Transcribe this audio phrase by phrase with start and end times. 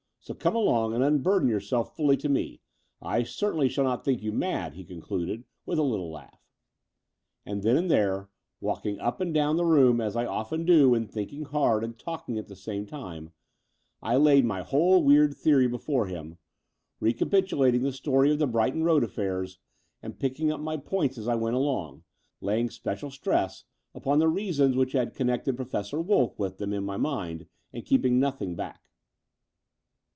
[0.23, 2.61] So come along and unburden yourself fully to me.
[3.01, 6.45] I certainly shall not think you mad," he concluded, with a little laugh.
[7.43, 8.29] And then and there,
[8.59, 12.37] walking up and down the room as I often do when thinking hard and talking
[12.37, 13.31] at the same time,
[14.03, 16.37] I laid my whole weird theory before him,
[16.99, 19.57] recapitulating the story of the Brighton Road affairs
[20.03, 22.03] and picking up iny points as I went along,
[22.41, 23.63] laying special stress
[23.95, 28.19] upon the reasons which had connected Professor Wolff with them in my mind and keeping
[28.19, 28.73] nothing bade.